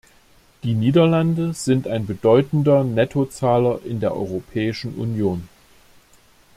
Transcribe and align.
Die 0.63 0.73
Niederlande 0.73 1.53
sind 1.53 1.87
ein 1.87 2.07
bedeutender 2.07 2.83
Nettozahler 2.83 3.81
in 3.85 3.99
der 3.99 4.15
Europäischen 4.15 4.95
Union. 4.95 5.47